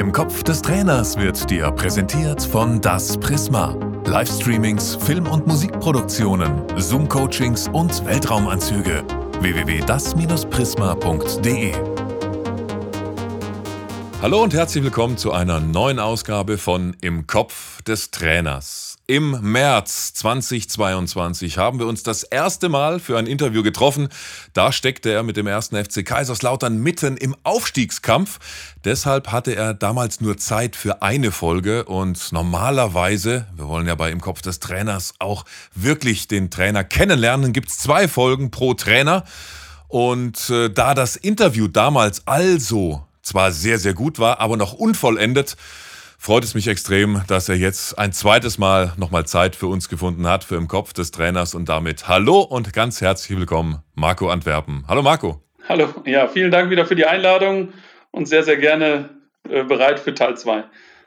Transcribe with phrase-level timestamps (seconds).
[0.00, 3.76] Im Kopf des Trainers wird dir präsentiert von Das Prisma.
[4.06, 9.04] Livestreamings, Film- und Musikproduktionen, Zoom-Coachings und Weltraumanzüge.
[9.40, 11.74] www.das-prisma.de
[14.22, 18.89] Hallo und herzlich willkommen zu einer neuen Ausgabe von Im Kopf des Trainers.
[19.10, 24.08] Im März 2022 haben wir uns das erste Mal für ein Interview getroffen.
[24.52, 28.38] Da steckte er mit dem ersten FC Kaiserslautern mitten im Aufstiegskampf.
[28.84, 34.12] Deshalb hatte er damals nur Zeit für eine Folge und normalerweise, wir wollen ja bei
[34.12, 39.24] Im Kopf des Trainers auch wirklich den Trainer kennenlernen, gibt es zwei Folgen pro Trainer.
[39.88, 45.56] Und äh, da das Interview damals also zwar sehr, sehr gut war, aber noch unvollendet,
[46.20, 50.28] freut es mich extrem, dass er jetzt ein zweites Mal nochmal Zeit für uns gefunden
[50.28, 54.84] hat, für im Kopf des Trainers und damit Hallo und ganz herzlich willkommen, Marco Antwerpen.
[54.86, 55.42] Hallo Marco.
[55.66, 57.72] Hallo, ja, vielen Dank wieder für die Einladung
[58.10, 59.08] und sehr, sehr gerne
[59.48, 60.64] äh, bereit für Teil 2.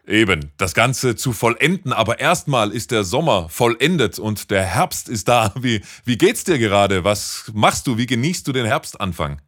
[0.08, 5.28] Eben, das Ganze zu vollenden, aber erstmal ist der Sommer vollendet und der Herbst ist
[5.28, 5.54] da.
[5.60, 7.04] Wie, wie geht's dir gerade?
[7.04, 8.00] Was machst du?
[8.00, 9.42] Wie genießt du den Herbstanfang?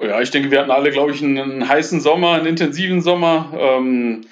[0.00, 3.52] Ja, ich denke, wir hatten alle, glaube ich, einen, heißen Sommer, einen intensiven Sommer.
[3.58, 4.22] Ähm,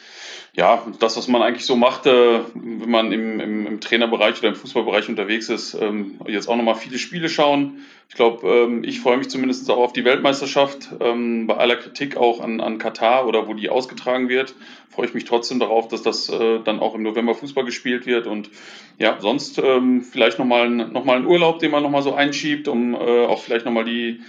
[0.54, 4.48] ja, das, was man eigentlich so macht, äh, wenn man im, im, im, Trainerbereich oder
[4.48, 7.84] im Fußballbereich unterwegs ist, ähm, jetzt auch nochmal viele Spiele schauen.
[8.08, 10.88] Ich glaube, ähm, ich freue mich zumindest auch auf die Weltmeisterschaft.
[11.00, 14.54] Ähm, bei aller Kritik auch an, an Katar oder wo die ausgetragen wird,
[14.90, 18.26] freue ich mich trotzdem darauf, dass das äh, dann auch im November Fußball gespielt wird.
[18.26, 18.50] Und
[18.98, 22.94] ja, sonst ähm, vielleicht nochmal noch mal einen Urlaub, den man nochmal so einschiebt, um
[22.94, 24.22] äh, auch vielleicht nochmal die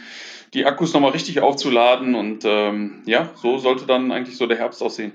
[0.53, 2.15] die Akkus nochmal richtig aufzuladen.
[2.15, 5.13] Und ähm, ja, so sollte dann eigentlich so der Herbst aussehen.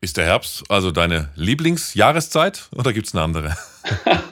[0.00, 3.56] Ist der Herbst also deine Lieblingsjahreszeit oder gibt es eine andere?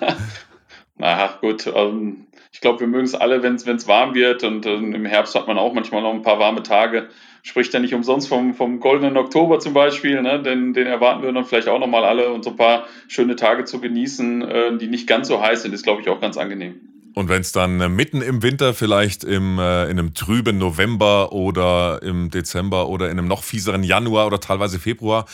[0.96, 4.42] Na gut, ähm, ich glaube, wir mögen es alle, wenn es warm wird.
[4.44, 7.08] Und äh, im Herbst hat man auch manchmal noch ein paar warme Tage.
[7.42, 10.20] Spricht ja nicht umsonst vom, vom goldenen Oktober zum Beispiel.
[10.22, 10.42] Ne?
[10.42, 12.32] Den, den erwarten wir dann vielleicht auch nochmal alle.
[12.32, 15.72] Und so ein paar schöne Tage zu genießen, äh, die nicht ganz so heiß sind,
[15.74, 16.80] ist, glaube ich, auch ganz angenehm.
[17.18, 21.32] Und wenn es dann äh, mitten im Winter, vielleicht im, äh, in einem trüben November
[21.32, 25.26] oder im Dezember oder in einem noch fieseren Januar oder teilweise Februar,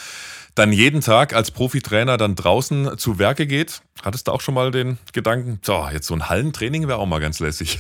[0.55, 4.71] dann jeden Tag als Profitrainer dann draußen zu Werke geht, hattest du auch schon mal
[4.71, 7.79] den Gedanken, so, jetzt so ein Hallentraining wäre auch mal ganz lässig.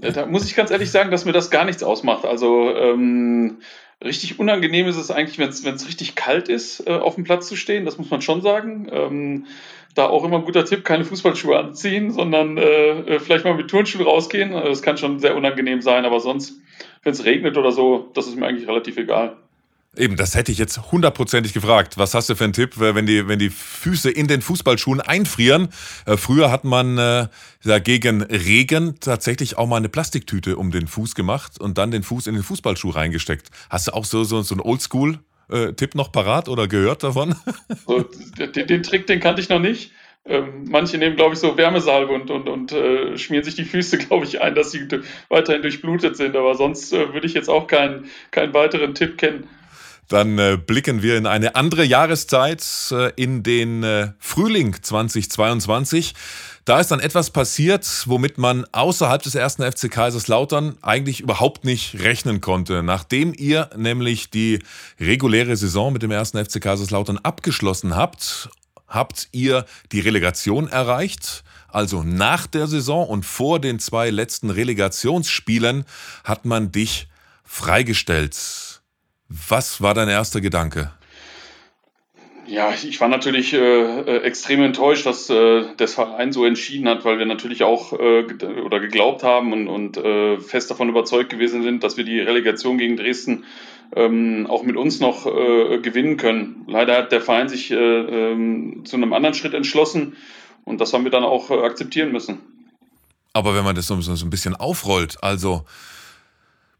[0.00, 2.24] Da muss ich ganz ehrlich sagen, dass mir das gar nichts ausmacht.
[2.24, 3.58] Also ähm,
[4.02, 7.56] richtig unangenehm ist es eigentlich, wenn es richtig kalt ist, äh, auf dem Platz zu
[7.56, 7.84] stehen.
[7.84, 8.88] Das muss man schon sagen.
[8.90, 9.46] Ähm,
[9.94, 14.04] da auch immer ein guter Tipp, keine Fußballschuhe anziehen, sondern äh, vielleicht mal mit Turnschuhen
[14.04, 14.52] rausgehen.
[14.52, 16.54] Das kann schon sehr unangenehm sein, aber sonst,
[17.02, 19.36] wenn es regnet oder so, das ist mir eigentlich relativ egal.
[19.94, 21.98] Eben, das hätte ich jetzt hundertprozentig gefragt.
[21.98, 25.68] Was hast du für einen Tipp, wenn die, wenn die Füße in den Fußballschuhen einfrieren?
[26.06, 27.28] Äh, früher hat man äh,
[27.80, 32.26] gegen Regen tatsächlich auch mal eine Plastiktüte um den Fuß gemacht und dann den Fuß
[32.26, 33.50] in den Fußballschuh reingesteckt.
[33.68, 35.18] Hast du auch so, so, so einen Oldschool
[35.52, 37.34] äh, Tipp noch parat oder gehört davon?
[37.86, 38.04] So,
[38.38, 39.92] den, den, Trick, den kannte ich noch nicht.
[40.24, 43.98] Ähm, manche nehmen, glaube ich, so Wärmesalbe und, und, und äh, schmieren sich die Füße,
[44.06, 44.86] glaube ich, ein, dass sie
[45.28, 46.36] weiterhin durchblutet sind.
[46.36, 49.48] Aber sonst äh, würde ich jetzt auch keinen, keinen weiteren Tipp kennen.
[50.08, 56.14] Dann äh, blicken wir in eine andere Jahreszeit, äh, in den äh, Frühling 2022.
[56.64, 62.00] Da ist dann etwas passiert, womit man außerhalb des ersten FC Kaiserslautern eigentlich überhaupt nicht
[62.00, 62.82] rechnen konnte.
[62.82, 64.60] Nachdem ihr nämlich die
[65.00, 68.48] reguläre Saison mit dem ersten FC Kaiserslautern abgeschlossen habt,
[68.86, 71.42] habt ihr die Relegation erreicht.
[71.68, 75.84] Also nach der Saison und vor den zwei letzten Relegationsspielen
[76.22, 77.08] hat man dich
[77.44, 78.71] freigestellt.
[79.48, 80.92] Was war dein erster Gedanke?
[82.46, 87.04] Ja, ich war natürlich äh, äh, extrem enttäuscht, dass äh, das Verein so entschieden hat,
[87.04, 88.24] weil wir natürlich auch äh,
[88.64, 92.78] oder geglaubt haben und, und äh, fest davon überzeugt gewesen sind, dass wir die Relegation
[92.78, 93.44] gegen Dresden
[93.94, 96.64] ähm, auch mit uns noch äh, gewinnen können.
[96.66, 100.16] Leider hat der Verein sich äh, ähm, zu einem anderen Schritt entschlossen
[100.64, 102.40] und das haben wir dann auch äh, akzeptieren müssen.
[103.32, 105.64] Aber wenn man das so, so ein bisschen aufrollt, also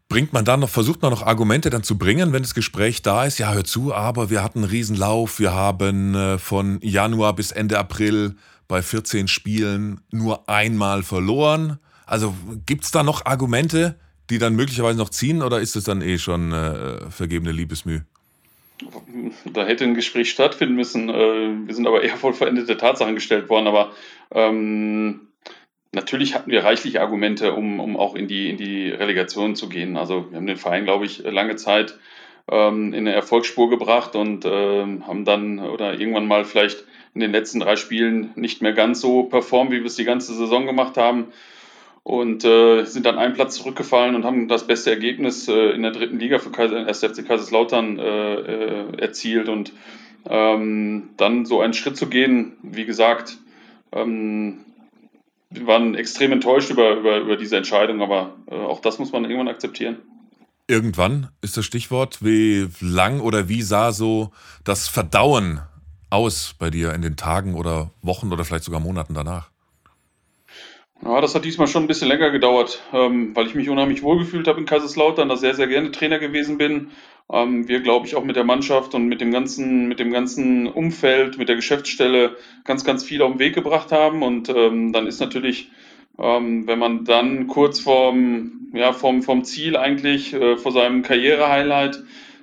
[0.09, 3.25] bringt man dann noch, versucht man noch Argumente dann zu bringen, wenn das Gespräch da
[3.25, 3.39] ist?
[3.39, 5.39] Ja, hör zu, aber wir hatten einen Riesenlauf.
[5.39, 8.35] Wir haben äh, von Januar bis Ende April
[8.67, 11.79] bei 14 Spielen nur einmal verloren.
[12.05, 12.35] Also
[12.65, 16.17] gibt es da noch Argumente, die dann möglicherweise noch ziehen oder ist es dann eh
[16.17, 18.01] schon äh, vergebene Liebesmüh?
[19.45, 21.09] Da hätte ein Gespräch stattfinden müssen.
[21.09, 23.67] Äh, wir sind aber eher voll veränderte Tatsachen gestellt worden.
[23.67, 23.91] Aber
[24.31, 25.27] ähm,
[25.93, 29.95] Natürlich hatten wir reichlich Argumente, um, um auch in die, in die Relegation zu gehen.
[29.95, 31.99] Also wir haben den Verein, glaube ich, lange Zeit
[32.51, 37.31] ähm, in eine Erfolgsspur gebracht und ähm, haben dann oder irgendwann mal vielleicht in den
[37.31, 40.97] letzten drei Spielen nicht mehr ganz so performt, wie wir es die ganze Saison gemacht
[40.97, 41.27] haben.
[42.01, 45.91] und äh, sind dann einen Platz zurückgefallen und haben das beste Ergebnis äh, in der
[45.91, 49.71] dritten Liga für Kaiser, FC Kaiserslautern äh, äh, erzielt und
[50.27, 53.37] ähm, dann so einen Schritt zu gehen, wie gesagt,
[53.93, 54.65] ähm,
[55.53, 59.23] wir waren extrem enttäuscht über, über, über diese Entscheidung, aber äh, auch das muss man
[59.23, 59.97] irgendwann akzeptieren.
[60.67, 62.23] Irgendwann ist das Stichwort.
[62.23, 64.31] Wie lang oder wie sah so
[64.63, 65.61] das Verdauen
[66.09, 69.52] aus bei dir in den Tagen oder Wochen oder vielleicht sogar Monaten danach?
[71.05, 74.47] Ja, das hat diesmal schon ein bisschen länger gedauert, ähm, weil ich mich unheimlich wohlgefühlt
[74.47, 76.91] habe in Kaiserslautern, da sehr, sehr gerne Trainer gewesen bin.
[77.29, 80.65] Ähm, wir, glaube ich, auch mit der Mannschaft und mit dem ganzen, mit dem ganzen
[80.65, 84.23] Umfeld, mit der Geschäftsstelle ganz, ganz viel auf den Weg gebracht haben.
[84.23, 85.71] Und ähm, dann ist natürlich,
[86.17, 92.01] ähm, wenn man dann kurz vorm, ja, vorm, vorm Ziel eigentlich, äh, vor seinem Karrierehighlight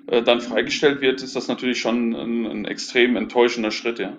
[0.09, 4.13] äh, dann freigestellt wird, ist das natürlich schon ein, ein extrem enttäuschender Schritt, ja.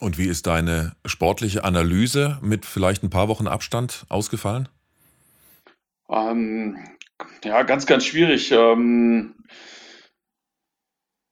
[0.00, 4.68] Und wie ist deine sportliche Analyse mit vielleicht ein paar Wochen Abstand ausgefallen?
[6.08, 6.78] Ähm,
[7.44, 8.52] ja, ganz, ganz schwierig.
[8.52, 9.34] Ähm,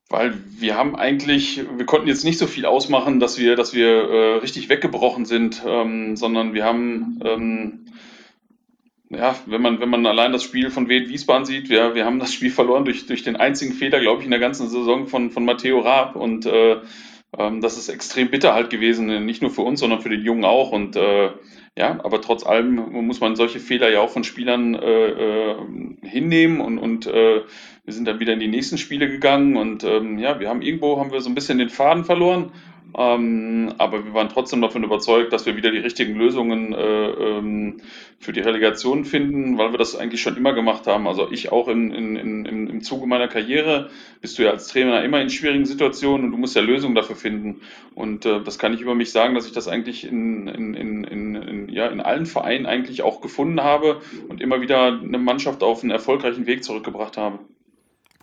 [0.08, 3.88] weil wir haben eigentlich, wir konnten jetzt nicht so viel ausmachen, dass wir, dass wir
[3.88, 7.87] äh, richtig weggebrochen sind, ähm, sondern wir haben, ähm,
[9.10, 12.19] ja, wenn man, wenn man allein das Spiel von Wien Wiesbaden sieht, wir, wir haben
[12.19, 15.31] das Spiel verloren durch, durch den einzigen Fehler, glaube ich, in der ganzen Saison von,
[15.31, 16.76] von Matteo Raab und äh,
[17.38, 20.44] ähm, das ist extrem bitter halt gewesen, nicht nur für uns, sondern für den Jungen
[20.44, 20.72] auch.
[20.72, 21.31] Und äh,
[21.76, 22.76] ja, aber trotz allem
[23.06, 25.56] muss man solche Fehler ja auch von Spielern äh, äh,
[26.02, 26.60] hinnehmen.
[26.60, 27.42] Und, und äh,
[27.84, 29.56] wir sind dann wieder in die nächsten Spiele gegangen.
[29.56, 32.52] Und ähm, ja, wir haben irgendwo haben wir so ein bisschen den Faden verloren
[32.96, 37.81] ähm, aber wir waren trotzdem davon überzeugt, dass wir wieder die richtigen Lösungen äh, ähm,
[38.20, 41.08] für die Relegation finden, weil wir das eigentlich schon immer gemacht haben.
[41.08, 43.90] Also ich auch in, in, in, im Zuge meiner Karriere
[44.20, 47.16] bist du ja als Trainer immer in schwierigen Situationen und du musst ja Lösungen dafür
[47.16, 47.62] finden.
[47.94, 51.04] Und äh, das kann ich über mich sagen, dass ich das eigentlich in, in, in,
[51.04, 55.82] in, ja, in allen Vereinen eigentlich auch gefunden habe und immer wieder eine Mannschaft auf
[55.82, 57.40] einen erfolgreichen Weg zurückgebracht habe.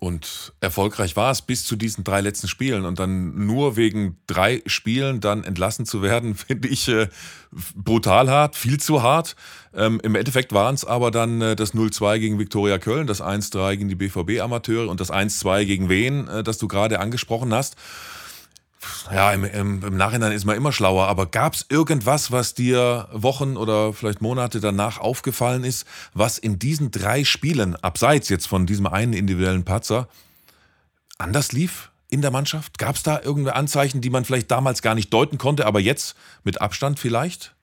[0.03, 2.85] Und erfolgreich war es bis zu diesen drei letzten Spielen.
[2.85, 7.07] Und dann nur wegen drei Spielen dann entlassen zu werden, finde ich äh,
[7.75, 9.35] brutal hart, viel zu hart.
[9.75, 13.77] Ähm, Im Endeffekt waren es aber dann äh, das 0-2 gegen Viktoria Köln, das 1-3
[13.77, 17.75] gegen die BVB-Amateure und das 1-2 gegen Wen, äh, das du gerade angesprochen hast
[19.11, 23.07] ja, im, im, im, Nachhinein ist man immer schlauer, aber gab es irgendwas, was dir
[23.11, 28.65] Wochen oder vielleicht Monate danach aufgefallen ist, was in diesen drei Spielen, abseits jetzt von
[28.65, 30.07] diesem einen individuellen Patzer,
[31.17, 32.79] anders lief in der Mannschaft?
[32.79, 36.15] Gab es da irgendwelche Anzeichen, die man vielleicht damals gar nicht deuten konnte, aber jetzt
[36.43, 37.53] mit Abstand vielleicht?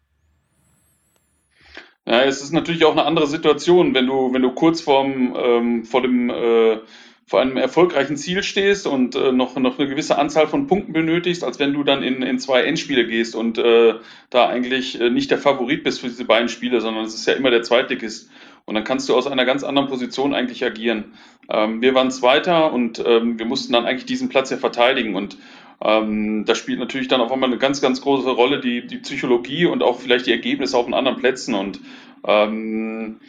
[2.06, 5.84] Ja, es ist natürlich auch eine andere Situation, wenn du, wenn du kurz vorm, ähm,
[5.84, 6.78] vor dem äh,
[7.28, 11.44] vor einem erfolgreichen Ziel stehst und äh, noch, noch eine gewisse Anzahl von Punkten benötigst,
[11.44, 13.96] als wenn du dann in, in zwei Endspiele gehst und äh,
[14.30, 17.34] da eigentlich äh, nicht der Favorit bist für diese beiden Spiele, sondern es ist ja
[17.34, 18.30] immer der Zweitligist.
[18.64, 21.12] Und dann kannst du aus einer ganz anderen Position eigentlich agieren.
[21.50, 25.14] Ähm, wir waren Zweiter und ähm, wir mussten dann eigentlich diesen Platz ja verteidigen.
[25.14, 25.36] Und
[25.84, 29.66] ähm, da spielt natürlich dann auf einmal eine ganz, ganz große Rolle die, die Psychologie
[29.66, 31.54] und auch vielleicht die Ergebnisse auf den anderen Plätzen.
[31.54, 31.80] Und
[32.26, 33.20] ähm,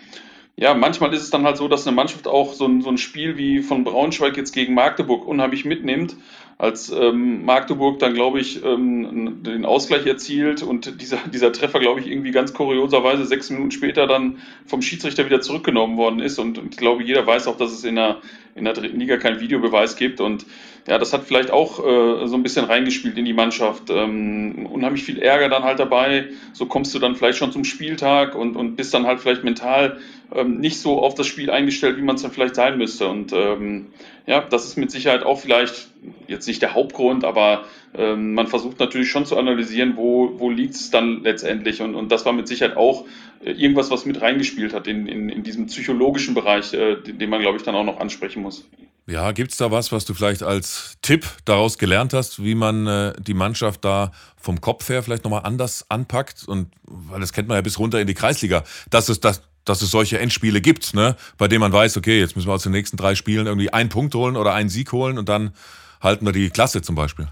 [0.59, 2.97] ja, manchmal ist es dann halt so, dass eine Mannschaft auch so ein, so ein
[2.97, 6.17] Spiel wie von Braunschweig jetzt gegen Magdeburg unheimlich mitnimmt.
[6.59, 12.01] Als ähm, Magdeburg dann, glaube ich, ähm, den Ausgleich erzielt und dieser, dieser Treffer, glaube
[12.01, 16.37] ich, irgendwie ganz kurioserweise sechs Minuten später dann vom Schiedsrichter wieder zurückgenommen worden ist.
[16.37, 18.17] Und, und ich glaube, jeder weiß auch, dass es in der,
[18.55, 20.19] in der dritten Liga keinen Videobeweis gibt.
[20.19, 20.45] Und
[20.85, 23.89] ja, das hat vielleicht auch äh, so ein bisschen reingespielt in die Mannschaft.
[23.89, 26.29] Ähm, unheimlich viel Ärger dann halt dabei.
[26.51, 29.99] So kommst du dann vielleicht schon zum Spieltag und, und bist dann halt vielleicht mental
[30.33, 33.07] ähm, nicht so auf das Spiel eingestellt, wie man es dann vielleicht sein müsste.
[33.07, 33.87] Und ähm,
[34.25, 35.89] ja, das ist mit Sicherheit auch vielleicht
[36.27, 37.63] jetzt nicht der Hauptgrund, aber
[37.95, 41.81] ähm, man versucht natürlich schon zu analysieren, wo, wo liegt es dann letztendlich.
[41.81, 43.05] Und, und das war mit Sicherheit auch
[43.43, 47.29] äh, irgendwas, was mit reingespielt hat in, in, in diesem psychologischen Bereich, äh, den, den
[47.29, 48.67] man, glaube ich, dann auch noch ansprechen muss.
[49.07, 52.85] Ja, gibt es da was, was du vielleicht als Tipp daraus gelernt hast, wie man
[52.85, 56.47] äh, die Mannschaft da vom Kopf her vielleicht nochmal anders anpackt?
[56.47, 59.81] Und weil das kennt man ja bis runter in die Kreisliga, dass es, dass, dass
[59.81, 61.15] es solche Endspiele gibt, ne?
[61.39, 63.89] bei denen man weiß, okay, jetzt müssen wir aus den nächsten drei Spielen irgendwie einen
[63.89, 65.53] Punkt holen oder einen Sieg holen und dann
[66.01, 67.27] halten wir die Klasse zum Beispiel.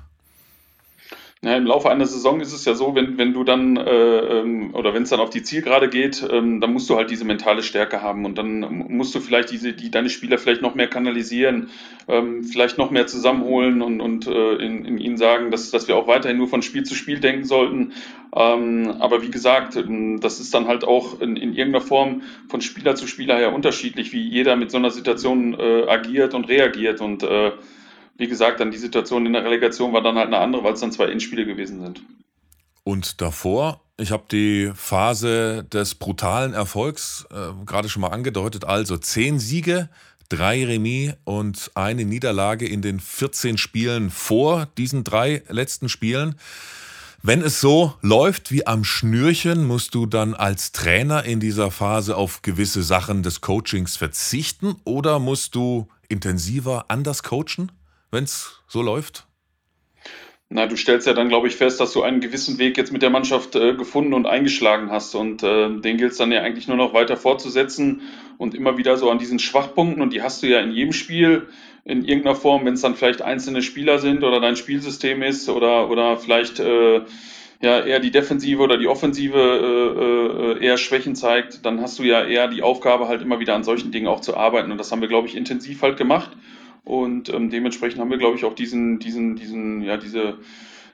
[1.44, 3.82] Ja, Im Laufe einer Saison ist es ja so, wenn, wenn du dann äh,
[4.40, 7.26] ähm, oder wenn es dann auf die Zielgerade geht, ähm, dann musst du halt diese
[7.26, 10.88] mentale Stärke haben und dann musst du vielleicht diese, die deine Spieler vielleicht noch mehr
[10.88, 11.70] kanalisieren,
[12.08, 15.96] ähm, vielleicht noch mehr zusammenholen und, und äh, in, in ihnen sagen, dass, dass wir
[15.96, 17.94] auch weiterhin nur von Spiel zu Spiel denken sollten.
[18.36, 22.62] Ähm, aber wie gesagt, ähm, das ist dann halt auch in, in irgendeiner Form von
[22.62, 27.00] Spieler zu Spieler her unterschiedlich, wie jeder mit so einer Situation äh, agiert und reagiert
[27.00, 27.52] und äh,
[28.18, 30.80] wie gesagt, dann die Situation in der Relegation war dann halt eine andere, weil es
[30.80, 32.02] dann zwei Endspiele gewesen sind.
[32.84, 38.66] Und davor, ich habe die Phase des brutalen Erfolgs äh, gerade schon mal angedeutet.
[38.66, 39.90] Also zehn Siege,
[40.30, 46.36] drei Remis und eine Niederlage in den 14 Spielen vor diesen drei letzten Spielen.
[47.24, 52.16] Wenn es so läuft wie am Schnürchen, musst du dann als Trainer in dieser Phase
[52.16, 57.72] auf gewisse Sachen des Coachings verzichten oder musst du intensiver anders coachen,
[58.12, 59.28] wenn es so läuft?
[60.50, 63.02] Na, du stellst ja dann, glaube ich, fest, dass du einen gewissen Weg jetzt mit
[63.02, 65.14] der Mannschaft äh, gefunden und eingeschlagen hast.
[65.14, 68.02] Und äh, den gilt es dann ja eigentlich nur noch weiter fortzusetzen
[68.38, 70.02] und immer wieder so an diesen Schwachpunkten.
[70.02, 71.48] Und die hast du ja in jedem Spiel
[71.84, 75.90] in irgendeiner Form, wenn es dann vielleicht einzelne Spieler sind oder dein Spielsystem ist oder,
[75.90, 77.02] oder vielleicht äh,
[77.62, 82.04] ja eher die Defensive oder die Offensive äh, äh, eher Schwächen zeigt, dann hast du
[82.04, 84.72] ja eher die Aufgabe, halt immer wieder an solchen Dingen auch zu arbeiten.
[84.72, 86.32] Und das haben wir, glaube ich, intensiv halt gemacht.
[86.88, 90.38] Und ähm, dementsprechend haben wir, glaube ich, auch diesen, diesen, diesen, ja, diese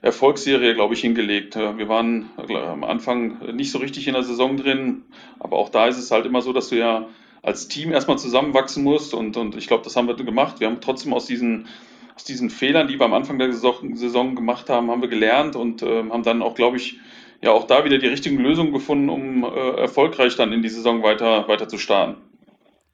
[0.02, 1.54] Erfolgsserie, glaube ich, hingelegt.
[1.54, 5.04] Wir waren äh, am Anfang nicht so richtig in der Saison drin,
[5.38, 7.06] aber auch da ist es halt immer so, dass du ja
[7.42, 10.58] als Team erstmal zusammenwachsen musst und, und ich glaube, das haben wir gemacht.
[10.58, 11.68] Wir haben trotzdem aus diesen,
[12.16, 15.54] aus diesen Fehlern, die wir am Anfang der Saison, Saison gemacht haben, haben wir gelernt
[15.54, 16.98] und äh, haben dann auch, glaube ich,
[17.40, 21.04] ja auch da wieder die richtigen Lösungen gefunden, um äh, erfolgreich dann in die Saison
[21.04, 22.16] weiter, weiter zu starten.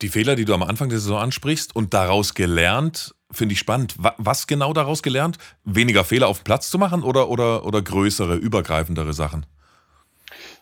[0.03, 3.95] Die Fehler, die du am Anfang der Saison ansprichst und daraus gelernt, finde ich spannend.
[4.17, 5.37] Was genau daraus gelernt?
[5.65, 9.47] Weniger Fehler auf dem Platz zu machen oder, oder, oder größere, übergreifendere Sachen?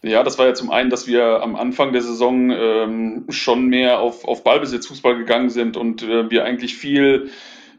[0.02, 3.98] Ja, das war ja zum einen, dass wir am Anfang der Saison ähm, schon mehr
[4.00, 7.30] auf, auf Ballbesitzfußball gegangen sind und äh, wir eigentlich viel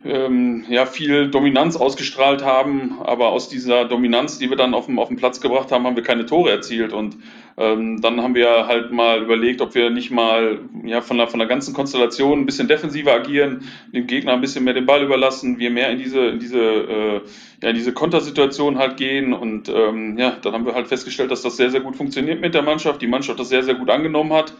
[0.05, 4.97] ähm, ja, viel Dominanz ausgestrahlt haben, aber aus dieser Dominanz, die wir dann auf dem,
[4.97, 6.93] auf dem Platz gebracht haben, haben wir keine Tore erzielt.
[6.93, 7.17] Und
[7.57, 11.39] ähm, dann haben wir halt mal überlegt, ob wir nicht mal ja, von, der, von
[11.39, 15.59] der ganzen Konstellation ein bisschen defensiver agieren, dem Gegner ein bisschen mehr den Ball überlassen,
[15.59, 17.21] wir mehr in diese, in diese, äh,
[17.61, 19.33] ja, in diese Kontersituation halt gehen.
[19.33, 22.53] Und ähm, ja, dann haben wir halt festgestellt, dass das sehr, sehr gut funktioniert mit
[22.53, 24.53] der Mannschaft, die Mannschaft das sehr, sehr gut angenommen hat.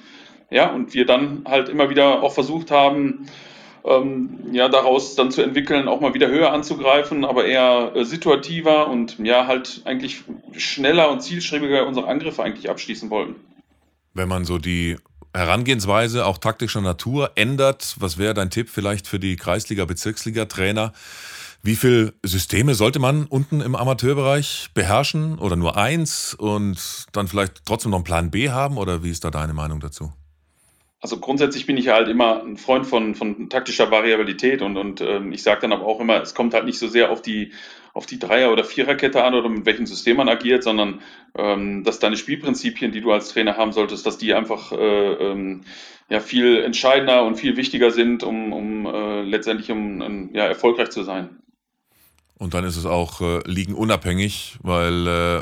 [0.51, 3.27] Ja, und wir dann halt immer wieder auch versucht haben,
[3.86, 8.88] ähm, ja, daraus dann zu entwickeln, auch mal wieder höher anzugreifen, aber eher äh, situativer
[8.88, 10.24] und ja, halt eigentlich
[10.56, 13.36] schneller und zielstrebiger unsere Angriffe eigentlich abschließen wollten.
[14.14, 14.98] Wenn man so die
[15.34, 20.92] Herangehensweise auch taktischer Natur ändert, was wäre dein Tipp vielleicht für die Kreisliga, Bezirksliga-Trainer?
[21.62, 27.66] Wie viele Systeme sollte man unten im Amateurbereich beherrschen oder nur eins und dann vielleicht
[27.66, 30.14] trotzdem noch einen Plan B haben oder wie ist da deine Meinung dazu?
[31.01, 35.00] Also grundsätzlich bin ich ja halt immer ein Freund von, von taktischer Variabilität und, und
[35.00, 37.53] ähm, ich sage dann aber auch immer, es kommt halt nicht so sehr auf die,
[37.94, 41.00] auf die Dreier- oder Viererkette an oder mit welchem System man agiert, sondern
[41.38, 45.62] ähm, dass deine Spielprinzipien, die du als Trainer haben solltest, dass die einfach äh, ähm,
[46.10, 50.89] ja, viel entscheidender und viel wichtiger sind, um, um äh, letztendlich um, um ja, erfolgreich
[50.89, 51.29] zu sein.
[52.38, 55.41] Und dann ist es auch äh, liegenunabhängig, weil äh,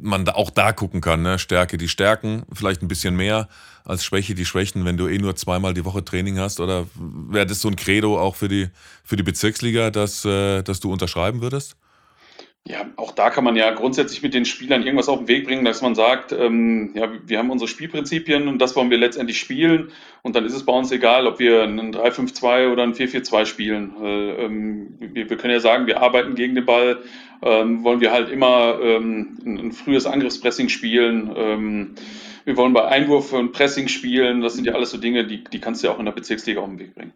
[0.00, 1.38] man da auch da gucken kann, ne?
[1.38, 3.48] Stärke die Stärken, vielleicht ein bisschen mehr
[3.84, 6.60] als Schwäche die Schwächen, wenn du eh nur zweimal die Woche Training hast?
[6.60, 8.68] Oder wäre das so ein Credo auch für die,
[9.02, 11.76] für die Bezirksliga, dass, äh, dass du unterschreiben würdest?
[12.66, 15.64] Ja, auch da kann man ja grundsätzlich mit den Spielern irgendwas auf den Weg bringen,
[15.64, 19.90] dass man sagt, ähm, ja, wir haben unsere Spielprinzipien und das wollen wir letztendlich spielen.
[20.20, 23.94] Und dann ist es bei uns egal, ob wir einen 3-5-2 oder einen 4-4-2 spielen.
[24.02, 26.98] Äh, ähm, wir, wir, können ja sagen, wir arbeiten gegen den Ball,
[27.42, 31.30] ähm, wollen wir halt immer ähm, ein, frühes Angriffspressing spielen.
[31.36, 31.94] Ähm,
[32.44, 34.40] wir wollen bei Einwurf und Pressing spielen.
[34.40, 36.60] Das sind ja alles so Dinge, die, die kannst du ja auch in der Bezirksliga
[36.60, 37.12] auf den Weg bringen.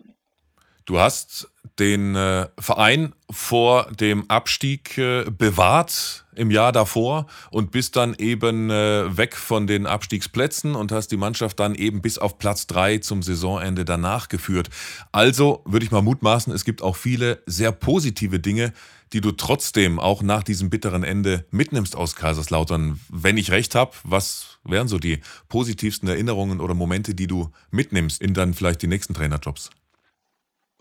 [0.84, 1.48] Du hast
[1.78, 8.70] den äh, Verein vor dem Abstieg äh, bewahrt im Jahr davor und bist dann eben
[8.70, 12.98] äh, weg von den Abstiegsplätzen und hast die Mannschaft dann eben bis auf Platz drei
[12.98, 14.68] zum Saisonende danach geführt.
[15.12, 18.72] Also würde ich mal mutmaßen, es gibt auch viele sehr positive Dinge,
[19.12, 23.00] die du trotzdem auch nach diesem bitteren Ende mitnimmst aus Kaiserslautern.
[23.10, 28.22] Wenn ich recht habe, was wären so die positivsten Erinnerungen oder Momente, die du mitnimmst
[28.22, 29.70] in dann vielleicht die nächsten Trainerjobs?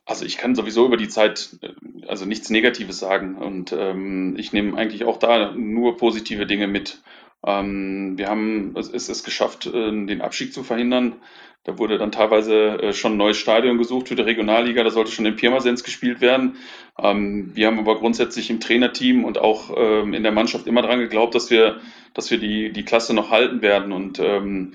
[0.05, 1.69] Also ich kann sowieso über die Zeit äh,
[2.07, 7.01] also nichts Negatives sagen und ähm, ich nehme eigentlich auch da nur positive Dinge mit.
[7.45, 11.15] Ähm, wir haben es, es, es geschafft, äh, den Abstieg zu verhindern.
[11.63, 14.84] Da wurde dann teilweise äh, schon ein neues Stadion gesucht für die Regionalliga.
[14.84, 16.56] Da sollte schon in Pirmasens gespielt werden.
[16.98, 21.00] Ähm, wir haben aber grundsätzlich im Trainerteam und auch ähm, in der Mannschaft immer daran
[21.00, 21.80] geglaubt, dass wir,
[22.15, 23.91] dass wir die, die Klasse noch halten werden.
[23.91, 24.74] Und ähm,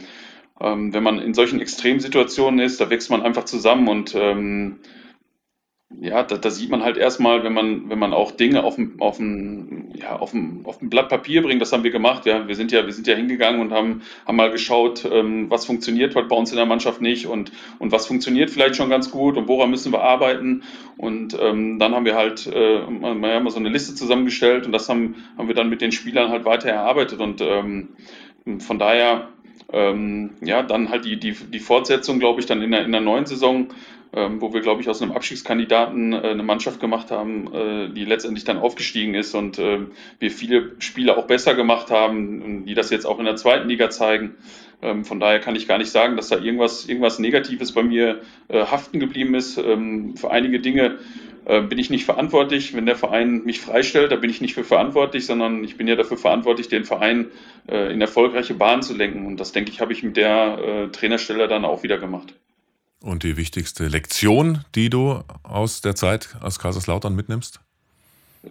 [0.58, 4.16] wenn man in solchen Extremsituationen ist, da wächst man einfach zusammen und
[6.00, 9.00] ja, da, da, sieht man halt erstmal, wenn man, wenn man auch Dinge auf dem,
[9.00, 12.26] auf dem, ja, auf dem, auf dem Blatt Papier bringt, das haben wir gemacht.
[12.26, 12.48] Ja.
[12.48, 16.16] Wir sind ja, wir sind ja hingegangen und haben, haben mal geschaut, ähm, was funktioniert
[16.16, 19.36] halt bei uns in der Mannschaft nicht und, und was funktioniert vielleicht schon ganz gut
[19.36, 20.64] und woran müssen wir arbeiten.
[20.96, 24.88] Und ähm, dann haben wir halt äh, mal, mal so eine Liste zusammengestellt und das
[24.88, 27.20] haben, haben wir dann mit den Spielern halt weiter erarbeitet.
[27.20, 27.90] Und ähm,
[28.58, 29.28] von daher
[29.72, 33.00] ähm, ja, dann halt die, die, die Fortsetzung, glaube ich, dann in der, in der
[33.00, 33.68] neuen Saison
[34.12, 38.04] ähm, wo wir, glaube ich, aus einem Abstiegskandidaten äh, eine Mannschaft gemacht haben, äh, die
[38.04, 39.80] letztendlich dann aufgestiegen ist und äh,
[40.18, 43.90] wir viele Spiele auch besser gemacht haben, die das jetzt auch in der zweiten Liga
[43.90, 44.36] zeigen.
[44.82, 48.20] Ähm, von daher kann ich gar nicht sagen, dass da irgendwas, irgendwas Negatives bei mir
[48.48, 49.58] äh, haften geblieben ist.
[49.58, 50.98] Ähm, für einige Dinge
[51.46, 52.74] äh, bin ich nicht verantwortlich.
[52.74, 55.96] Wenn der Verein mich freistellt, da bin ich nicht für verantwortlich, sondern ich bin ja
[55.96, 57.26] dafür verantwortlich, den Verein
[57.68, 59.26] äh, in erfolgreiche Bahnen zu lenken.
[59.26, 62.34] Und das, denke ich, habe ich mit der Trainerstelle dann auch wieder gemacht.
[63.02, 67.60] Und die wichtigste Lektion, die du aus der Zeit aus Kaiserslautern mitnimmst?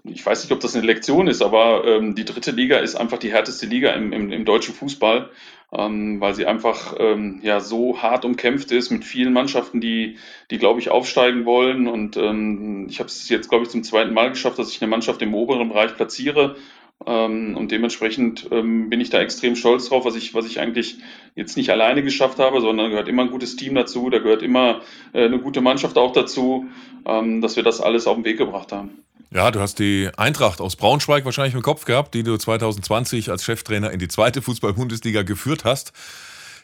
[0.04, 3.18] Ich weiß nicht, ob das eine Lektion ist, aber ähm, die dritte Liga ist einfach
[3.18, 5.30] die härteste Liga im, im, im deutschen Fußball,
[5.72, 10.18] ähm, weil sie einfach ähm, ja so hart umkämpft ist mit vielen Mannschaften, die,
[10.52, 11.88] die glaube ich, aufsteigen wollen.
[11.88, 14.90] Und ähm, ich habe es jetzt, glaube ich, zum zweiten Mal geschafft, dass ich eine
[14.90, 16.58] Mannschaft im oberen Bereich platziere
[17.00, 20.98] und dementsprechend ähm, bin ich da extrem stolz drauf, was ich, was ich eigentlich
[21.36, 24.82] jetzt nicht alleine geschafft habe, sondern gehört immer ein gutes Team dazu, da gehört immer
[25.14, 26.66] äh, eine gute Mannschaft auch dazu,
[27.06, 29.04] ähm, dass wir das alles auf den Weg gebracht haben.
[29.32, 33.44] Ja, du hast die Eintracht aus Braunschweig wahrscheinlich im Kopf gehabt, die du 2020 als
[33.44, 35.92] Cheftrainer in die zweite Fußball-Bundesliga geführt hast.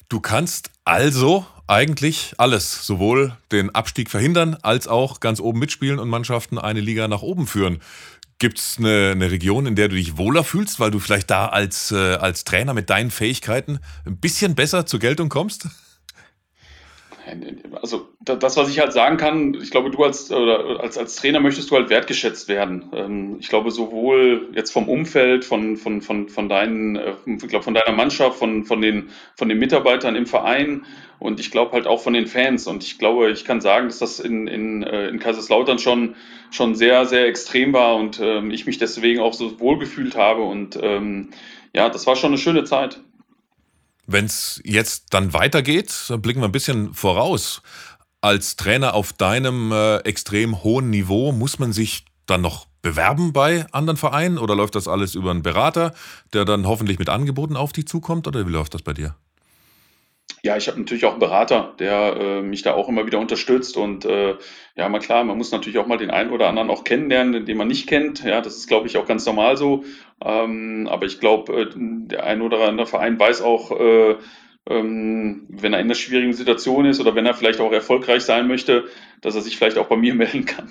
[0.07, 6.09] Du kannst also eigentlich alles, sowohl den Abstieg verhindern, als auch ganz oben mitspielen und
[6.09, 7.79] Mannschaften eine Liga nach oben führen.
[8.41, 11.49] Gibt es eine, eine, Region, in der du dich wohler fühlst, weil du vielleicht da
[11.49, 15.67] als, äh, als Trainer mit deinen Fähigkeiten ein bisschen besser zur Geltung kommst?
[17.81, 21.39] Also das, was ich halt sagen kann, ich glaube, du als, oder als, als Trainer
[21.39, 22.89] möchtest du halt wertgeschätzt werden.
[22.93, 27.63] Ähm, ich glaube, sowohl jetzt vom Umfeld, von, von, von, von, deinen, äh, ich glaube,
[27.63, 30.85] von deiner Mannschaft, von, von, den, von den Mitarbeitern im Verein
[31.19, 32.65] und ich glaube halt auch von den Fans.
[32.67, 36.15] Und ich glaube, ich kann sagen, dass das in, in, äh, in Kaiserslautern schon,
[36.49, 40.41] schon sehr, sehr extrem war und ähm, ich mich deswegen auch so wohl gefühlt habe.
[40.41, 41.29] Und ähm,
[41.73, 42.99] ja, das war schon eine schöne Zeit.
[44.07, 47.61] Wenn es jetzt dann weitergeht, dann blicken wir ein bisschen voraus.
[48.19, 53.65] Als Trainer auf deinem äh, extrem hohen Niveau muss man sich dann noch bewerben bei
[53.71, 55.93] anderen Vereinen oder läuft das alles über einen Berater,
[56.33, 59.15] der dann hoffentlich mit Angeboten auf dich zukommt oder wie läuft das bei dir?
[60.43, 63.77] Ja, ich habe natürlich auch einen Berater, der äh, mich da auch immer wieder unterstützt.
[63.77, 64.35] Und äh,
[64.75, 67.57] ja, mal klar, man muss natürlich auch mal den einen oder anderen auch kennenlernen, den
[67.57, 68.23] man nicht kennt.
[68.23, 69.83] Ja, das ist, glaube ich, auch ganz normal so.
[70.23, 74.15] Ähm, aber ich glaube, äh, der ein oder andere Verein weiß auch, äh,
[74.69, 78.47] ähm, wenn er in einer schwierigen Situation ist oder wenn er vielleicht auch erfolgreich sein
[78.47, 78.85] möchte,
[79.21, 80.69] dass er sich vielleicht auch bei mir melden kann.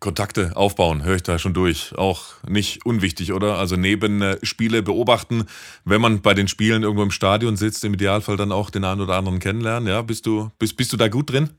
[0.00, 1.96] Kontakte aufbauen, höre ich da schon durch.
[1.96, 3.58] Auch nicht unwichtig, oder?
[3.58, 5.46] Also neben äh, Spiele beobachten,
[5.84, 9.00] wenn man bei den Spielen irgendwo im Stadion sitzt, im Idealfall dann auch den einen
[9.00, 9.88] oder anderen kennenlernen.
[9.88, 11.50] Ja, bist du, bist, bist du da gut drin?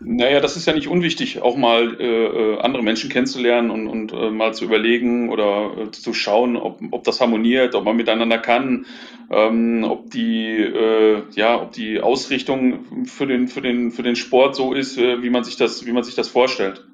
[0.00, 4.12] Naja, das ist ja nicht unwichtig, auch mal äh, äh, andere Menschen kennenzulernen und, und
[4.12, 8.38] äh, mal zu überlegen oder äh, zu schauen, ob, ob das harmoniert, ob man miteinander
[8.38, 8.84] kann,
[9.30, 14.54] ähm, ob die äh, ja, ob die Ausrichtung für den für den für den Sport
[14.54, 16.84] so ist, äh, wie man sich das wie man sich das vorstellt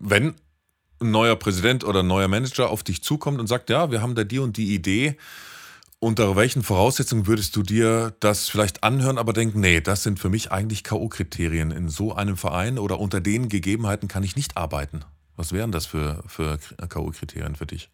[0.00, 0.34] wenn
[1.00, 4.14] ein neuer Präsident oder ein neuer Manager auf dich zukommt und sagt, ja, wir haben
[4.14, 5.16] da die und die Idee,
[6.00, 10.28] unter welchen Voraussetzungen würdest du dir das vielleicht anhören, aber denken, nee, das sind für
[10.28, 11.72] mich eigentlich K.O.-Kriterien.
[11.72, 15.00] In so einem Verein oder unter den Gegebenheiten kann ich nicht arbeiten.
[15.36, 16.58] Was wären das für, für
[16.88, 17.90] K.O.-Kriterien für dich?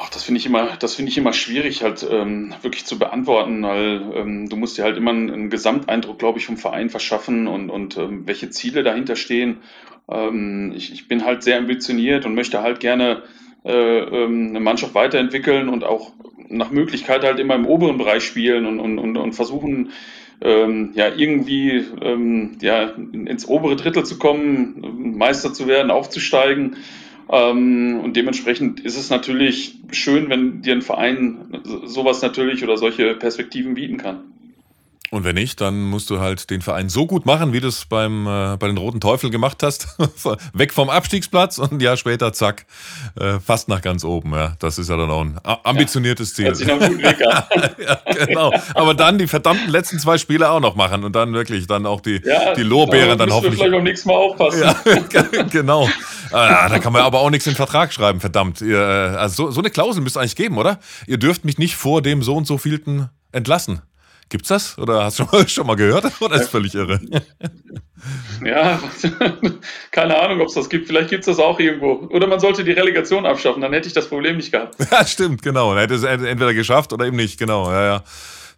[0.00, 3.64] Ach, das finde ich immer, das finde ich immer schwierig, halt ähm, wirklich zu beantworten,
[3.64, 7.48] weil ähm, du musst dir halt immer einen, einen Gesamteindruck, glaube ich, vom Verein verschaffen
[7.48, 9.56] und, und ähm, welche Ziele dahinter stehen.
[10.08, 13.24] Ähm, ich, ich bin halt sehr ambitioniert und möchte halt gerne
[13.64, 16.12] äh, ähm, eine Mannschaft weiterentwickeln und auch
[16.48, 19.90] nach Möglichkeit halt immer im oberen Bereich spielen und, und, und, und versuchen,
[20.40, 26.76] ähm, ja, irgendwie ähm, ja, ins obere Drittel zu kommen, Meister zu werden, aufzusteigen.
[27.30, 33.14] Ähm, und dementsprechend ist es natürlich schön, wenn dir ein Verein sowas natürlich oder solche
[33.14, 34.20] Perspektiven bieten kann.
[35.10, 37.86] Und wenn nicht, dann musst du halt den Verein so gut machen, wie du es
[37.86, 39.88] beim, äh, bei den Roten Teufeln gemacht hast.
[40.52, 42.66] Weg vom Abstiegsplatz und ein Jahr später, zack,
[43.18, 44.34] äh, fast nach ganz oben.
[44.34, 46.46] Ja, das ist ja dann auch ein ambitioniertes Ziel.
[46.46, 47.42] Hört sich noch gut Weg an.
[47.78, 48.52] ja, genau.
[48.74, 52.02] Aber dann die verdammten letzten zwei Spiele auch noch machen und dann wirklich dann auch
[52.02, 53.58] die, ja, die Lorbeeren dann hoffentlich.
[53.58, 54.62] Vielleicht beim nächsten Mal aufpassen.
[54.62, 55.88] Ja, genau.
[56.32, 58.60] Ah, da kann man aber auch nichts in den Vertrag schreiben, verdammt.
[58.60, 60.78] Ihr, äh, also so, so eine Klausel müsst ihr eigentlich geben, oder?
[61.06, 63.82] Ihr dürft mich nicht vor dem so und so vielten entlassen.
[64.28, 64.76] Gibt's das?
[64.78, 66.20] Oder hast du schon mal, schon mal gehört?
[66.20, 67.00] Oder ist völlig irre?
[68.44, 68.80] Ja,
[69.90, 70.86] keine Ahnung, ob es das gibt.
[70.86, 72.06] Vielleicht gibt es das auch irgendwo.
[72.14, 74.76] Oder man sollte die Relegation abschaffen, dann hätte ich das Problem nicht gehabt.
[74.90, 75.70] Ja, stimmt, genau.
[75.70, 77.68] Dann hätte es entweder geschafft oder eben nicht, genau.
[77.72, 78.04] Ja, ja.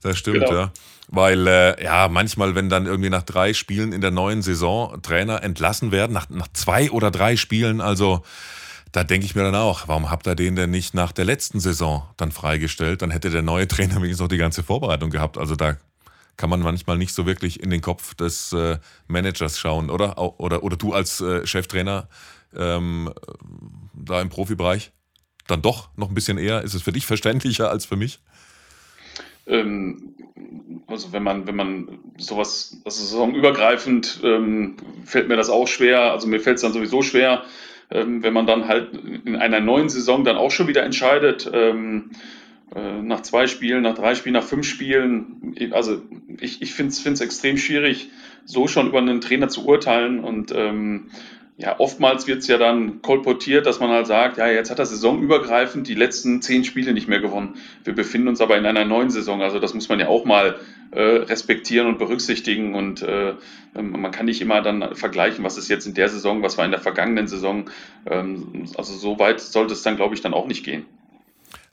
[0.03, 0.53] Das stimmt, genau.
[0.53, 0.73] ja.
[1.13, 5.43] Weil, äh, ja, manchmal, wenn dann irgendwie nach drei Spielen in der neuen Saison Trainer
[5.43, 8.23] entlassen werden, nach, nach zwei oder drei Spielen, also
[8.93, 11.59] da denke ich mir dann auch, warum habt ihr den denn nicht nach der letzten
[11.59, 13.03] Saison dann freigestellt?
[13.03, 15.37] Dann hätte der neue Trainer wenigstens noch die ganze Vorbereitung gehabt.
[15.37, 15.77] Also da
[16.37, 20.17] kann man manchmal nicht so wirklich in den Kopf des äh, Managers schauen, oder?
[20.39, 22.09] Oder, oder du als äh, Cheftrainer
[22.55, 23.13] ähm,
[23.95, 24.93] da im Profibereich?
[25.49, 26.63] Dann doch noch ein bisschen eher?
[26.63, 28.21] Ist es für dich verständlicher als für mich?
[29.51, 30.15] Ähm,
[30.87, 36.13] also wenn man, wenn man sowas, also saisonübergreifend ähm, fällt mir das auch schwer.
[36.13, 37.45] Also mir fällt es dann sowieso schwer,
[37.91, 42.11] ähm, wenn man dann halt in einer neuen Saison dann auch schon wieder entscheidet, ähm,
[42.75, 45.55] äh, nach zwei Spielen, nach drei Spielen, nach fünf Spielen.
[45.73, 46.03] Also
[46.41, 48.11] ich, ich finde es extrem schwierig,
[48.45, 51.11] so schon über einen Trainer zu urteilen und ähm,
[51.61, 54.87] ja, oftmals wird es ja dann kolportiert, dass man halt sagt, ja, jetzt hat er
[54.87, 57.57] saisonübergreifend die letzten zehn Spiele nicht mehr gewonnen.
[57.85, 60.59] Wir befinden uns aber in einer neuen Saison, also das muss man ja auch mal
[60.93, 63.35] äh, respektieren und berücksichtigen und äh,
[63.77, 66.65] ähm, man kann nicht immer dann vergleichen, was ist jetzt in der Saison, was war
[66.65, 67.69] in der vergangenen Saison.
[68.07, 70.87] Ähm, also so weit sollte es dann, glaube ich, dann auch nicht gehen.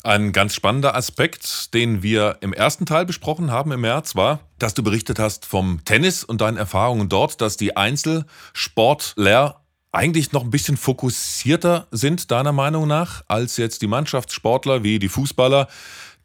[0.03, 4.73] Ein ganz spannender Aspekt, den wir im ersten Teil besprochen haben im März, war, dass
[4.73, 9.61] du berichtet hast vom Tennis und deinen Erfahrungen dort, dass die Einzelsportler
[9.97, 15.09] eigentlich noch ein bisschen fokussierter sind, deiner Meinung nach, als jetzt die Mannschaftssportler wie die
[15.09, 15.67] Fußballer,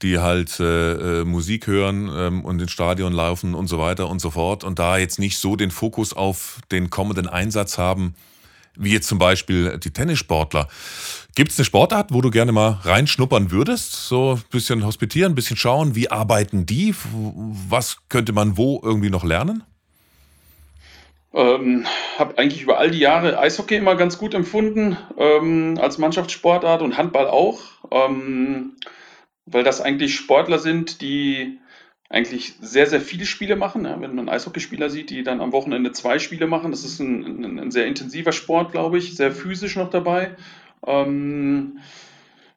[0.03, 4.21] die halt äh, äh, Musik hören ähm, und ins Stadion laufen und so weiter und
[4.21, 8.15] so fort und da jetzt nicht so den Fokus auf den kommenden Einsatz haben,
[8.77, 10.69] wie jetzt zum Beispiel die Tennissportler.
[11.35, 13.93] Gibt es eine Sportart, wo du gerne mal reinschnuppern würdest?
[13.93, 16.95] So ein bisschen hospitieren, ein bisschen schauen, wie arbeiten die?
[17.69, 19.63] Was könnte man wo irgendwie noch lernen?
[21.35, 21.87] Ähm,
[22.19, 26.99] habe eigentlich über all die Jahre Eishockey immer ganz gut empfunden ähm, als Mannschaftssportart und
[26.99, 28.77] Handball auch, ähm,
[29.47, 31.59] weil das eigentlich Sportler sind, die
[32.11, 33.87] eigentlich sehr, sehr viele Spiele machen.
[33.87, 37.45] Ja, wenn man Eishockeyspieler sieht, die dann am Wochenende zwei Spiele machen, das ist ein,
[37.45, 40.37] ein, ein sehr intensiver Sport, glaube ich, sehr physisch noch dabei.
[40.87, 41.79] Ähm,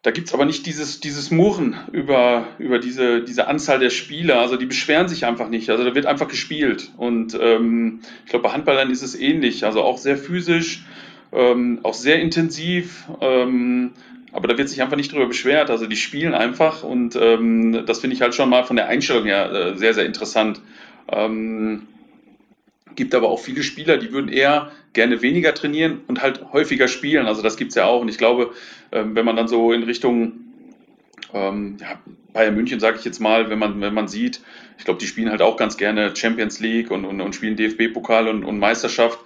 [0.06, 4.40] da gibt es aber nicht dieses, dieses Murren über, über diese, diese Anzahl der Spieler.
[4.40, 5.72] Also die beschweren sich einfach nicht.
[5.72, 6.92] Also da wird einfach gespielt.
[6.96, 9.66] Und ähm, ich glaube, bei Handballern ist es ähnlich.
[9.66, 10.86] Also auch sehr physisch,
[11.34, 13.06] ähm, auch sehr intensiv.
[13.20, 13.94] Ähm,
[14.32, 15.72] aber da wird sich einfach nicht drüber beschwert.
[15.72, 19.26] Also die spielen einfach und ähm, das finde ich halt schon mal von der Einstellung
[19.26, 20.62] her äh, sehr, sehr interessant.
[21.12, 21.88] Ähm,
[22.96, 27.28] gibt aber auch viele Spieler, die würden eher gerne weniger trainieren und halt häufiger spielen.
[27.28, 28.02] Also das gibt es ja auch.
[28.02, 28.52] Und ich glaube,
[28.92, 30.34] ähm, wenn man dann so in Richtung
[31.34, 32.00] ähm, ja,
[32.34, 34.42] Bayern München, sage ich jetzt mal, wenn man, wenn man sieht,
[34.78, 38.28] ich glaube, die spielen halt auch ganz gerne Champions League und, und, und spielen DFB-Pokal
[38.28, 39.20] und, und, Meisterschaft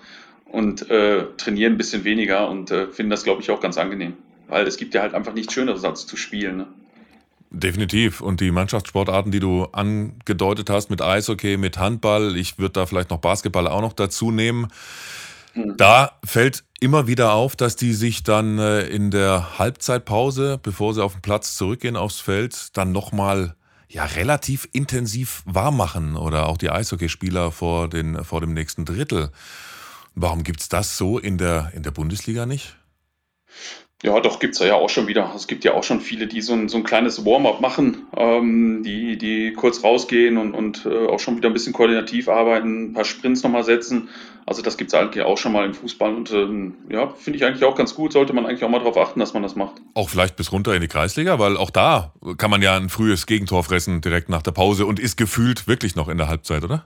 [0.45, 4.13] und äh, trainieren ein bisschen weniger und äh, finden das, glaube ich, auch ganz angenehm.
[4.47, 6.57] Weil es gibt ja halt einfach nichts Schöneres als zu spielen.
[6.57, 6.67] Ne?
[7.51, 8.21] Definitiv.
[8.21, 13.09] Und die Mannschaftssportarten, die du angedeutet hast, mit Eishockey, mit Handball, ich würde da vielleicht
[13.09, 14.67] noch Basketball auch noch dazu nehmen.
[15.55, 15.75] Mhm.
[15.77, 21.03] Da fällt immer wieder auf, dass die sich dann äh, in der Halbzeitpause, bevor sie
[21.03, 23.55] auf den Platz zurückgehen aufs Feld, dann nochmal
[23.87, 29.31] ja, relativ intensiv warm machen oder auch die Eishockeyspieler vor, den, vor dem nächsten Drittel.
[30.13, 32.75] Warum gibt es das so in der, in der Bundesliga nicht?
[34.01, 35.33] Ja, doch, gibt's ja auch schon wieder.
[35.35, 38.81] Es gibt ja auch schon viele, die so ein, so ein kleines Warm-up machen, ähm,
[38.81, 42.93] die, die kurz rausgehen und, und äh, auch schon wieder ein bisschen koordinativ arbeiten, ein
[42.93, 44.07] paar Sprints nochmal setzen.
[44.45, 47.65] Also das gibt's eigentlich auch schon mal im Fußball und ähm, ja, finde ich eigentlich
[47.65, 48.13] auch ganz gut.
[48.13, 49.81] Sollte man eigentlich auch mal darauf achten, dass man das macht.
[49.95, 53.25] Auch vielleicht bis runter in die Kreisliga, weil auch da kann man ja ein frühes
[53.25, 56.85] Gegentor fressen direkt nach der Pause und ist gefühlt wirklich noch in der Halbzeit, oder?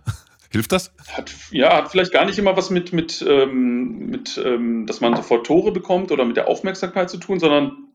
[0.53, 0.93] Hilft das?
[1.11, 5.15] Hat, ja, hat vielleicht gar nicht immer was mit, mit, ähm, mit ähm, dass man
[5.15, 7.87] sofort Tore bekommt oder mit der Aufmerksamkeit zu tun, sondern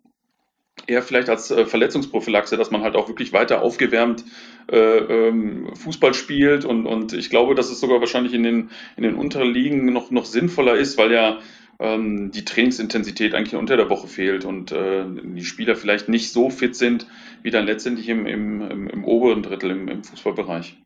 [0.88, 4.25] eher vielleicht als äh, Verletzungsprophylaxe, dass man halt auch wirklich weiter aufgewärmt
[4.71, 9.05] äh, ähm, Fußball spielt und, und ich glaube, dass es sogar wahrscheinlich in den, in
[9.05, 11.38] den unteren Ligen noch, noch sinnvoller ist, weil ja
[11.79, 16.51] ähm, die Trainingsintensität eigentlich unter der Woche fehlt und äh, die Spieler vielleicht nicht so
[16.51, 17.07] fit sind,
[17.42, 20.77] wie dann letztendlich im, im, im, oberen Drittel im, im Fußballbereich.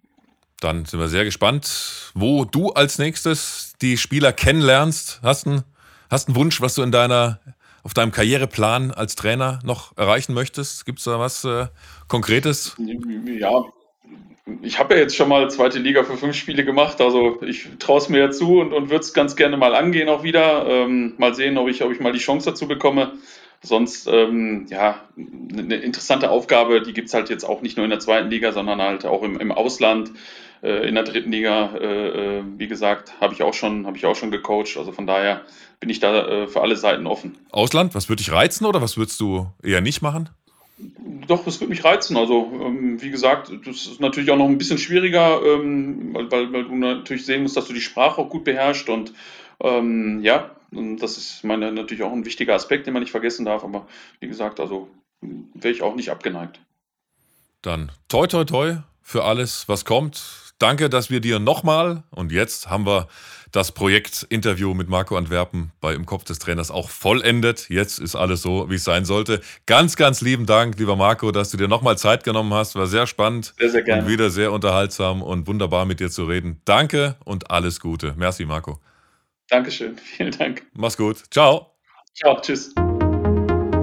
[0.62, 5.20] Dann sind wir sehr gespannt, wo du als nächstes die Spieler kennenlernst.
[5.22, 5.64] Hast du
[6.08, 7.40] hast einen Wunsch, was du in deiner,
[7.82, 10.86] auf deinem Karriereplan als Trainer noch erreichen möchtest?
[10.86, 11.66] Gibt es da was äh,
[12.06, 12.76] Konkretes?
[13.40, 13.64] Ja,
[14.62, 17.98] ich habe ja jetzt schon mal zweite Liga für fünf Spiele gemacht, also ich traue
[17.98, 20.66] es mir ja zu und, und würde es ganz gerne mal angehen auch wieder.
[20.68, 23.14] Ähm, mal sehen, ob ich, ob ich mal die Chance dazu bekomme.
[23.62, 27.90] sonst, ähm, ja, eine interessante Aufgabe, die gibt es halt jetzt auch nicht nur in
[27.90, 30.10] der zweiten Liga, sondern halt auch im, im Ausland.
[30.62, 34.06] Äh, in der dritten Liga, äh, äh wie gesagt, habe ich auch schon, habe ich
[34.06, 34.76] auch schon gecoacht.
[34.76, 35.42] Also von daher
[35.80, 37.36] bin ich da für alle Seiten offen.
[37.50, 40.28] Ausland, was würde dich reizen oder was würdest du eher nicht machen?
[41.26, 42.16] Doch, das würde mich reizen.
[42.16, 46.64] Also, ähm, wie gesagt, das ist natürlich auch noch ein bisschen schwieriger, ähm, weil, weil,
[46.64, 48.88] du natürlich sehen musst, dass du die Sprache auch gut beherrschst.
[48.88, 49.12] Und
[49.60, 53.64] ähm, ja, das ist meine, natürlich auch ein wichtiger Aspekt, den man nicht vergessen darf.
[53.64, 53.86] Aber
[54.20, 54.88] wie gesagt, also
[55.20, 56.60] wäre ich auch nicht abgeneigt.
[57.60, 60.51] Dann toi, toi, toi für alles, was kommt.
[60.58, 63.08] Danke, dass wir dir nochmal und jetzt haben wir
[63.52, 67.68] das Projekt Interview mit Marco Antwerpen bei Im Kopf des Trainers auch vollendet.
[67.68, 69.42] Jetzt ist alles so, wie es sein sollte.
[69.66, 72.74] Ganz, ganz lieben Dank, lieber Marco, dass du dir nochmal Zeit genommen hast.
[72.74, 74.02] War sehr spannend sehr, sehr gerne.
[74.02, 76.60] und wieder sehr unterhaltsam und wunderbar mit dir zu reden.
[76.64, 78.14] Danke und alles Gute.
[78.16, 78.80] Merci, Marco.
[79.48, 79.96] Dankeschön.
[80.16, 80.62] Vielen Dank.
[80.72, 81.22] Mach's gut.
[81.30, 81.74] Ciao.
[82.14, 82.40] Ciao.
[82.40, 82.74] Tschüss.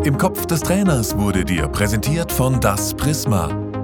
[0.03, 3.68] Im Kopf des Trainers wurde dir präsentiert von Das Prisma.